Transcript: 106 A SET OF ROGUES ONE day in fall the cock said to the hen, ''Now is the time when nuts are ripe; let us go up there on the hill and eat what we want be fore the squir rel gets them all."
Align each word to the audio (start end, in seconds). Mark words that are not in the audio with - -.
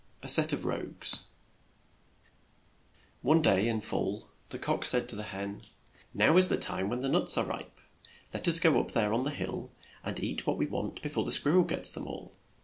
106 0.23 0.31
A 0.33 0.41
SET 0.41 0.53
OF 0.53 0.65
ROGUES 0.65 1.23
ONE 3.21 3.41
day 3.43 3.67
in 3.67 3.79
fall 3.81 4.27
the 4.49 4.57
cock 4.57 4.83
said 4.83 5.07
to 5.07 5.15
the 5.15 5.21
hen, 5.25 5.61
''Now 6.15 6.37
is 6.37 6.47
the 6.47 6.57
time 6.57 6.89
when 6.89 7.01
nuts 7.01 7.37
are 7.37 7.45
ripe; 7.45 7.79
let 8.33 8.47
us 8.47 8.59
go 8.59 8.79
up 8.81 8.93
there 8.93 9.13
on 9.13 9.25
the 9.25 9.29
hill 9.29 9.69
and 10.03 10.19
eat 10.19 10.47
what 10.47 10.57
we 10.57 10.65
want 10.65 11.03
be 11.03 11.09
fore 11.09 11.23
the 11.23 11.31
squir 11.31 11.51
rel 11.53 11.63
gets 11.65 11.91
them 11.91 12.07
all." 12.07 12.33